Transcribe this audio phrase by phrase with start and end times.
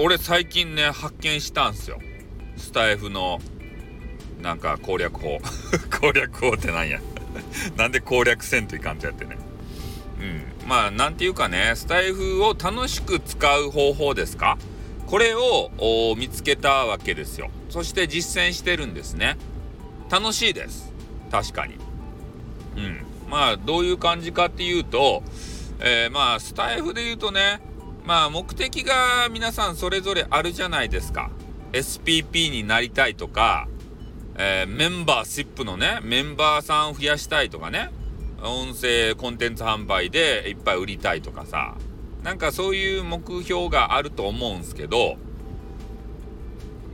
[0.00, 2.00] 俺最近ね発見したんすよ。
[2.56, 3.40] スタイフの
[4.42, 5.38] なんか攻略法。
[6.00, 7.00] 攻略法ってなんや。
[7.76, 9.36] なんで攻略せんといかんとやってね。
[10.20, 10.22] う
[10.64, 10.68] ん。
[10.68, 14.58] まあなんていうかねスタイフを楽しく使う方法ですか？
[15.06, 15.70] これを
[16.16, 17.50] 見つけたわけですよ。
[17.70, 19.36] そして実践してるんですね。
[20.10, 20.92] 楽しいです。
[21.30, 21.74] 確かに。
[22.76, 23.06] うん。
[23.28, 25.22] まあどういう感じかっていうと、
[25.80, 27.60] えー、まあスタイフで言うとね
[28.08, 31.30] まあ目的が皆さんそれぞれあるじゃないですか。
[31.72, 33.68] SPP になりたいとか
[34.40, 37.90] えー、メンバーシップのね、メンバーさんを増やしたいとかね、
[38.40, 41.76] 音声コンテンツ販売でいっぱい売りたいとかさ、
[42.22, 45.16] なんかそういう目標があると思うんすけど、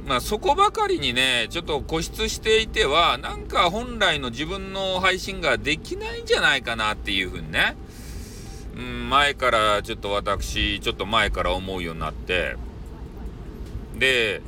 [0.07, 7.77] まあそこばかりにね、ちょっと固執していては、なんか本来の自分の配信ができないんじゃないかなっていうふうにね、
[9.15, 12.57] 前からちょっと私、ちょっと前から思うようになって、
[13.97, 14.43] で、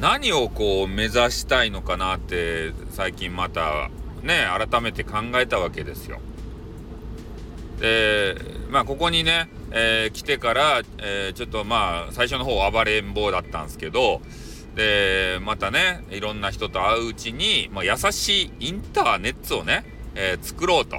[0.00, 3.88] 何をこう目指したいのかなって最近また
[4.22, 6.18] ね改めて考えたわけですよ。
[7.80, 8.34] で
[8.70, 14.20] まあここにね、えー、来てから、えー、ちょっとまあ最初の方暴れん坊だったんですけど
[14.74, 20.98] でまたねいろんな人と会ううちに、まあ、優しいインターネットをね、えー、作ろうと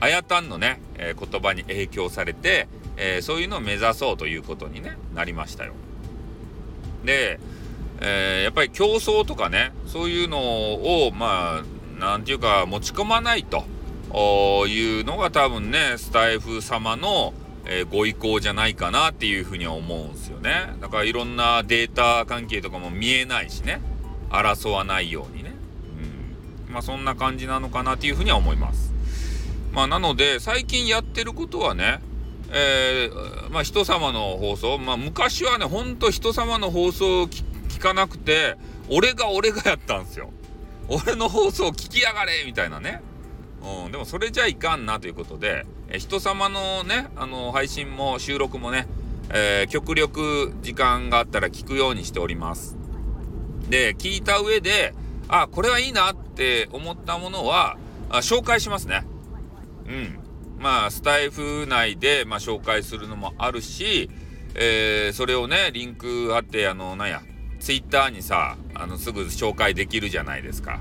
[0.00, 5.72] あやたんのね、え言葉に影響されて、えそういうのを目指そうということに、ね、なりましたよ。
[7.04, 7.38] で
[8.00, 11.64] えー、やっぱり競争とかねそういうのをまあ
[11.98, 13.64] 何て言うか持ち込まないと
[14.66, 17.32] いうのが多分ねスタイフ様の、
[17.64, 20.74] えー、ご意向じゃないかなっていうふうには思うんですよね。
[20.80, 23.80] だからいろんなデータ関係とかも見えないしね。
[24.28, 25.52] 争わないようにね、
[26.68, 28.92] うん、まあそんな感じなのかなっていうふうには思います。
[29.76, 32.00] まあなので最近やってることはね
[32.50, 37.44] えー、まあ人様の放送まあ昔はねほんと人様の放送を聞
[37.78, 38.56] かなくて、
[38.88, 40.30] 俺が俺がやったんですよ。
[40.88, 43.02] 俺の放送聞きやがれみたいなね。
[43.84, 48.86] うん、でもそれじゃいかんなということで、え人様のね、あの、配信も収録もね、
[49.30, 52.76] えー、極力時間があったら聞くようにしております。
[53.68, 54.94] で、聞いた上で、
[55.28, 57.76] あ、これはいいなって思ったものは、
[58.08, 59.04] あ紹介しますね。
[59.88, 60.18] うん。
[60.58, 64.10] まあ、スタイフ内で、まあ、紹介するのもあるし、
[64.54, 67.22] えー、それをね、リンク貼って、あの、なんや、
[67.58, 70.80] ツイッターにさあのすぐ紹介できるじゃないですか。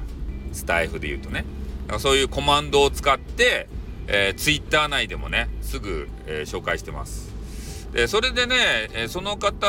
[0.53, 1.45] スタイフで言うとね。
[1.87, 3.67] だからそういうコマンドを使って、
[4.07, 7.33] えー、ツイッター内でもねすぐ、えー、紹介してます。
[7.91, 8.55] でそれでね、
[8.93, 9.67] えその方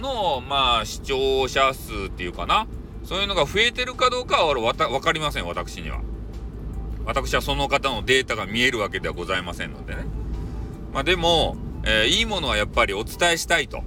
[0.00, 2.66] のまあ視聴者数っていうかな。
[3.02, 6.00] そういうのが増えてるかどうかは分かりません私には。
[7.10, 10.04] 私はその方のデータが見えるわけではございませんのでね。
[10.92, 13.82] まあでも、えー、いいものはやっぱりお伝えしたいと。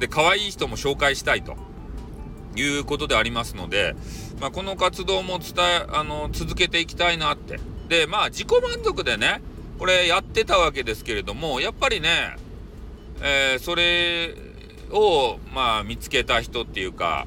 [0.00, 1.56] で可愛い人も紹介したいと。
[2.56, 3.96] いうことでありますので、
[4.40, 7.60] まあ、この活動も伝えあの続けていきたいなって。
[7.88, 9.40] でまあ自己満足でね
[9.78, 12.36] これやってたわけですけれどもやっぱりね、
[13.20, 14.34] えー、それ
[14.90, 17.26] をまあ見つけた人っていうか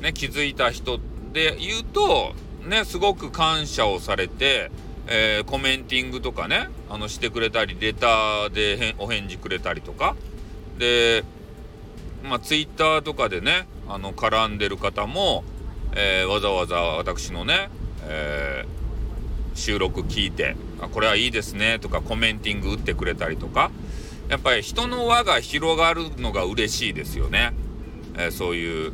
[0.00, 0.98] ね気づいた人
[1.32, 2.34] で言うと
[2.66, 4.70] ねすごく感謝をされて、
[5.06, 10.16] えー、コメンティングとかねあのしてくれたりレターでお返事くれたりとか。
[10.78, 11.24] で
[12.24, 15.44] まあ、ツイッターとかでねあの絡んでる方も、
[15.94, 17.68] えー、わざわざ私のね、
[18.08, 23.70] えー、収録聞いてあこれはいいですねとかコメンティング打ってくれたりとか。
[24.28, 27.52] やっぱり人の輪が広がるのが嬉しいですよね、
[28.16, 28.92] え、そういう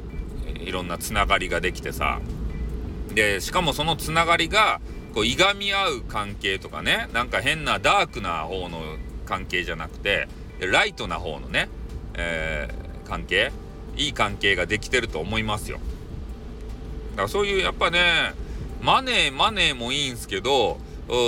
[0.59, 2.21] いろんなつながりができてさ。
[3.15, 4.81] でしかもそのつながりが
[5.15, 8.81] こういがみ合う関係とかねなんか変なダークな方の
[9.27, 10.29] 関係じゃなくて
[10.61, 11.69] ライトな方のね、
[12.15, 13.51] えー関係
[13.97, 15.81] いい関係ができてると思いますよ。
[17.11, 18.35] だからそういうやっぱね
[18.81, 20.79] マネーマネーもいいんすけど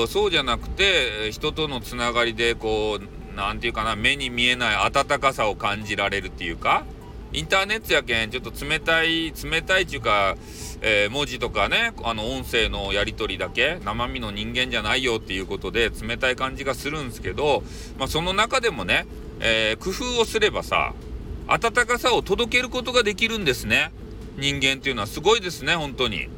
[0.09, 6.85] そうじゃなくて人とのつながりでこう何て言うかな目に見えない温かさを感じられるっていうか
[7.32, 10.37] インターネットやけんちょっと冷たい冷たいっていうか、
[10.82, 17.62] えー、文字とかねあの音声のやり取りだけ生身の人間じゃないよっていうことで冷たい感じがするんですけど、
[17.99, 19.06] まあ、その中でもね、
[19.40, 20.93] えー、工夫をすればさ
[21.49, 23.93] 温かさを届けることができるんですね。
[24.38, 26.28] 人間っていうのはすごいですね本当に。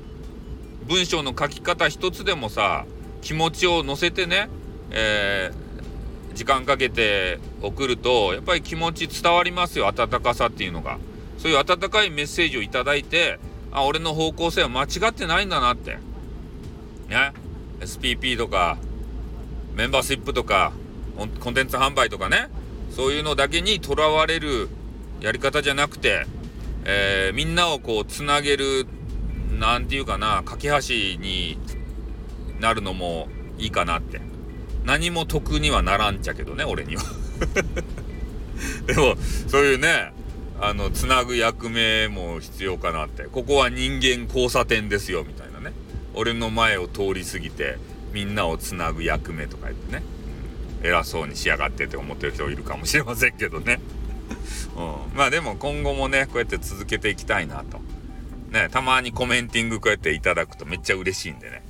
[0.86, 2.84] 文章の書き方一つでもさ
[3.22, 4.48] 気持ちを乗せてね、
[4.90, 5.63] えー、
[6.34, 10.98] 時間かけて送るとやっぱり気持ち伝わりますよ温かさっていうのが。
[11.38, 13.38] そういう温かいメッセージを頂いて
[13.70, 15.98] あ俺の方向性は間違ってないんだなって。
[17.08, 17.32] ね。
[17.80, 18.78] SPP とか
[19.74, 20.72] メンバーシップとか
[21.40, 22.48] コンテンツ販売とかね。
[22.90, 24.68] そういうのだけにとらわれる
[25.20, 26.26] やり方じゃなくて、
[26.84, 28.86] えー、みんなをこうつなげる
[29.58, 31.58] 何て言うかな架け橋に
[32.60, 33.28] なるのも
[33.58, 34.33] いいかなって。
[34.84, 37.02] 何も得にはならんちゃけどね俺には。
[38.86, 39.16] でも
[39.48, 40.12] そういうね
[40.60, 43.24] あのつなぐ役目も必要かなって。
[43.24, 45.72] ここは人間交差点ですよみたいなね。
[46.14, 47.76] 俺の前を通り過ぎて
[48.12, 50.02] みんなをつなぐ役目とか言ってね、
[50.82, 53.80] うん、偉そうにしやがってって思ってる人いるかもしれませんけどね、
[54.76, 57.80] うん、まあでも今後もねこうやって続けていきたいなと。
[58.50, 61.64] ねたまにコメンティングこうやっていただくとめっちゃ嬉しいんでね、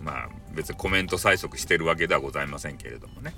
[0.00, 3.34] うん、まあ別にコメント催促してるわけではございませんけれどもね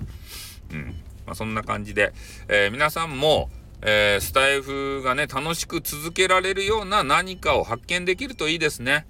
[0.71, 0.95] うん
[1.25, 2.13] まあ、そんな感じで、
[2.47, 3.49] えー、皆さんも
[3.81, 9.05] えー、スタイフがね、楽しく続けられるような何かを発見できるといいですね。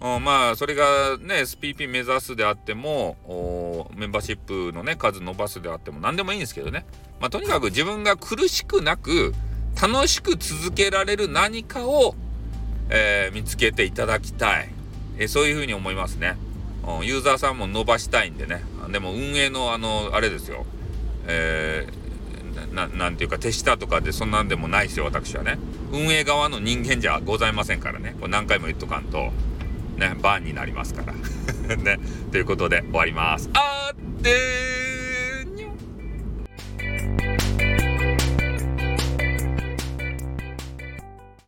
[0.00, 6.86] うん、まあ、それがね、SPP 目指すであっても、メンバーシップのね、数伸ばすであっても何でもいいんですけどね。
[7.20, 9.34] まあ、とにかく自分が苦しくなく、
[9.80, 12.14] 楽しく続けられる何かを、
[12.90, 14.70] えー、見つけていただきたい。
[15.18, 16.38] えー、そういうふうに思いますね。
[17.04, 18.62] ユーザーさんも伸ばしたいんでね。
[18.90, 20.66] でも運営のあの、あれですよ。
[21.26, 22.08] えー
[22.74, 25.58] なんていうか手下とかでそんなんでもないですよ私はね。
[25.92, 28.14] 運営側の人間じゃございませんからね。
[28.20, 29.30] これ何回も言っとかんと
[29.96, 31.14] ねバーンになりますから。
[31.76, 31.98] ね。
[32.30, 33.48] ということで終わります。
[33.54, 34.87] あーってー。